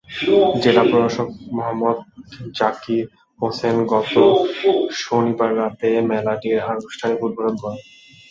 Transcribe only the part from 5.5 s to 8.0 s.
রাতে মেলাটির আনুষ্ঠানিক উদ্বোধন করেন।